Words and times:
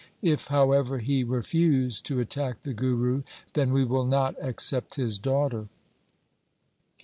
If, 0.23 0.47
however, 0.47 0.97
he 0.97 1.23
refuse 1.23 2.01
to 2.01 2.19
attack 2.19 2.61
the 2.63 2.73
Guru, 2.73 3.21
then 3.53 3.71
we 3.71 3.83
will 3.85 4.05
not 4.07 4.33
accept 4.43 4.95
his 4.95 5.19
daughter.' 5.19 5.67